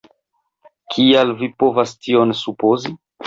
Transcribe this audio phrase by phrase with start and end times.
[0.95, 2.95] kial vi povas tion supozi?